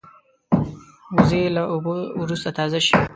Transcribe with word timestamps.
وزې 1.15 1.41
له 1.55 1.63
اوبو 1.71 1.93
وروسته 2.21 2.49
تازه 2.57 2.79
شي 2.87 2.97